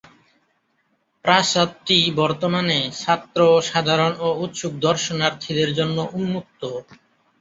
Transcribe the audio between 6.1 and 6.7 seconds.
উন্মুক্ত।